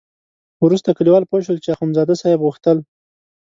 وروسته 0.65 0.89
کلیوال 0.97 1.23
پوه 1.29 1.41
شول 1.45 1.57
چې 1.63 1.69
اخندزاده 1.75 2.13
صاحب 2.21 2.39
غوښتل. 2.45 2.77